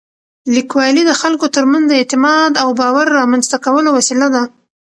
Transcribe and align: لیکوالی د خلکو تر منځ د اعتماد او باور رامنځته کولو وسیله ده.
لیکوالی 0.55 1.03
د 1.07 1.11
خلکو 1.21 1.45
تر 1.55 1.63
منځ 1.71 1.85
د 1.87 1.93
اعتماد 2.01 2.51
او 2.63 2.69
باور 2.79 3.05
رامنځته 3.19 3.57
کولو 3.65 3.89
وسیله 3.97 4.27
ده. 4.35 4.43